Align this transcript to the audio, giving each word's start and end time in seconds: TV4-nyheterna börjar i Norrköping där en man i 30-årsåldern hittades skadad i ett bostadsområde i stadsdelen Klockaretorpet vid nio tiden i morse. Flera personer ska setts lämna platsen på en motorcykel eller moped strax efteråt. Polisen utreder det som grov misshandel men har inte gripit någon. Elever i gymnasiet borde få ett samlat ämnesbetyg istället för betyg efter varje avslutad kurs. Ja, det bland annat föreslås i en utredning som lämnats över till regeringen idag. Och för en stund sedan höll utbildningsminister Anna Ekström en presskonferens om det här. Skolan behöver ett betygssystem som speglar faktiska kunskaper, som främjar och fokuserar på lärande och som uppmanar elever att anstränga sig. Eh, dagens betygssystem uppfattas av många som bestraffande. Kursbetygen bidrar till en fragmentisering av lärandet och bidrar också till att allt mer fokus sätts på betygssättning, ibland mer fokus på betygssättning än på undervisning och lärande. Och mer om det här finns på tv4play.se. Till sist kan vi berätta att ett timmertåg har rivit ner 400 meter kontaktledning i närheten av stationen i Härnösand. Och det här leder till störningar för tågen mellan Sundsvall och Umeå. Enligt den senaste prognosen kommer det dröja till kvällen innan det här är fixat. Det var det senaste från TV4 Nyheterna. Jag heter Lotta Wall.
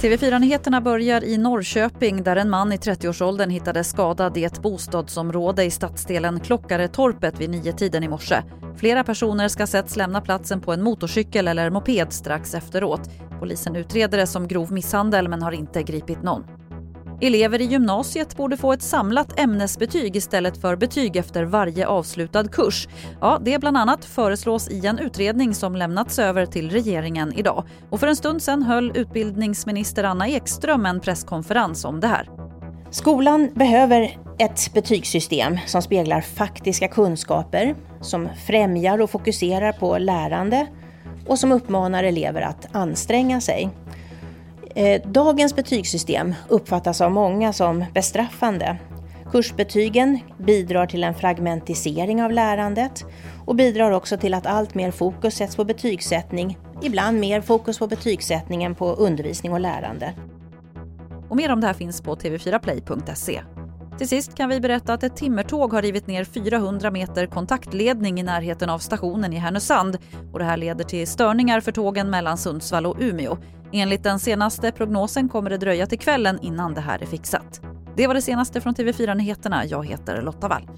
TV4-nyheterna 0.00 0.80
börjar 0.80 1.24
i 1.24 1.38
Norrköping 1.38 2.22
där 2.22 2.36
en 2.36 2.50
man 2.50 2.72
i 2.72 2.76
30-årsåldern 2.76 3.50
hittades 3.50 3.88
skadad 3.88 4.36
i 4.36 4.44
ett 4.44 4.62
bostadsområde 4.62 5.64
i 5.64 5.70
stadsdelen 5.70 6.40
Klockaretorpet 6.40 7.40
vid 7.40 7.50
nio 7.50 7.72
tiden 7.72 8.04
i 8.04 8.08
morse. 8.08 8.42
Flera 8.76 9.04
personer 9.04 9.48
ska 9.48 9.66
setts 9.66 9.96
lämna 9.96 10.20
platsen 10.20 10.60
på 10.60 10.72
en 10.72 10.82
motorcykel 10.82 11.48
eller 11.48 11.70
moped 11.70 12.12
strax 12.12 12.54
efteråt. 12.54 13.10
Polisen 13.40 13.76
utreder 13.76 14.18
det 14.18 14.26
som 14.26 14.48
grov 14.48 14.72
misshandel 14.72 15.28
men 15.28 15.42
har 15.42 15.52
inte 15.52 15.82
gripit 15.82 16.22
någon. 16.22 16.57
Elever 17.20 17.60
i 17.60 17.64
gymnasiet 17.64 18.36
borde 18.36 18.56
få 18.56 18.72
ett 18.72 18.82
samlat 18.82 19.40
ämnesbetyg 19.40 20.16
istället 20.16 20.60
för 20.60 20.76
betyg 20.76 21.16
efter 21.16 21.44
varje 21.44 21.86
avslutad 21.86 22.48
kurs. 22.48 22.88
Ja, 23.20 23.38
det 23.44 23.58
bland 23.58 23.76
annat 23.76 24.04
föreslås 24.04 24.68
i 24.70 24.86
en 24.86 24.98
utredning 24.98 25.54
som 25.54 25.76
lämnats 25.76 26.18
över 26.18 26.46
till 26.46 26.70
regeringen 26.70 27.32
idag. 27.36 27.64
Och 27.90 28.00
för 28.00 28.06
en 28.06 28.16
stund 28.16 28.42
sedan 28.42 28.62
höll 28.62 28.96
utbildningsminister 28.96 30.04
Anna 30.04 30.28
Ekström 30.28 30.86
en 30.86 31.00
presskonferens 31.00 31.84
om 31.84 32.00
det 32.00 32.06
här. 32.06 32.28
Skolan 32.90 33.50
behöver 33.54 34.18
ett 34.38 34.74
betygssystem 34.74 35.58
som 35.66 35.82
speglar 35.82 36.20
faktiska 36.20 36.88
kunskaper, 36.88 37.74
som 38.00 38.28
främjar 38.46 39.02
och 39.02 39.10
fokuserar 39.10 39.72
på 39.72 39.98
lärande 39.98 40.66
och 41.26 41.38
som 41.38 41.52
uppmanar 41.52 42.04
elever 42.04 42.42
att 42.42 42.76
anstränga 42.76 43.40
sig. 43.40 43.70
Eh, 44.78 45.02
dagens 45.04 45.56
betygssystem 45.56 46.34
uppfattas 46.48 47.00
av 47.00 47.10
många 47.10 47.52
som 47.52 47.84
bestraffande. 47.94 48.78
Kursbetygen 49.32 50.18
bidrar 50.38 50.86
till 50.86 51.04
en 51.04 51.14
fragmentisering 51.14 52.22
av 52.22 52.32
lärandet 52.32 53.04
och 53.46 53.54
bidrar 53.54 53.90
också 53.90 54.16
till 54.16 54.34
att 54.34 54.46
allt 54.46 54.74
mer 54.74 54.90
fokus 54.90 55.34
sätts 55.34 55.56
på 55.56 55.64
betygssättning, 55.64 56.58
ibland 56.82 57.20
mer 57.20 57.40
fokus 57.40 57.78
på 57.78 57.86
betygssättning 57.86 58.64
än 58.64 58.74
på 58.74 58.92
undervisning 58.92 59.52
och 59.52 59.60
lärande. 59.60 60.14
Och 61.28 61.36
mer 61.36 61.52
om 61.52 61.60
det 61.60 61.66
här 61.66 61.74
finns 61.74 62.00
på 62.00 62.16
tv4play.se. 62.16 63.40
Till 63.98 64.08
sist 64.08 64.34
kan 64.34 64.48
vi 64.48 64.60
berätta 64.60 64.94
att 64.94 65.02
ett 65.02 65.16
timmertåg 65.16 65.72
har 65.72 65.82
rivit 65.82 66.06
ner 66.06 66.24
400 66.24 66.90
meter 66.90 67.26
kontaktledning 67.26 68.20
i 68.20 68.22
närheten 68.22 68.70
av 68.70 68.78
stationen 68.78 69.32
i 69.32 69.36
Härnösand. 69.36 69.98
Och 70.32 70.38
det 70.38 70.44
här 70.44 70.56
leder 70.56 70.84
till 70.84 71.06
störningar 71.06 71.60
för 71.60 71.72
tågen 71.72 72.10
mellan 72.10 72.38
Sundsvall 72.38 72.86
och 72.86 72.96
Umeå. 73.00 73.38
Enligt 73.72 74.02
den 74.02 74.18
senaste 74.18 74.72
prognosen 74.72 75.28
kommer 75.28 75.50
det 75.50 75.58
dröja 75.58 75.86
till 75.86 75.98
kvällen 75.98 76.38
innan 76.42 76.74
det 76.74 76.80
här 76.80 77.02
är 77.02 77.06
fixat. 77.06 77.60
Det 77.96 78.06
var 78.06 78.14
det 78.14 78.22
senaste 78.22 78.60
från 78.60 78.74
TV4 78.74 79.14
Nyheterna. 79.14 79.64
Jag 79.66 79.86
heter 79.86 80.22
Lotta 80.22 80.48
Wall. 80.48 80.68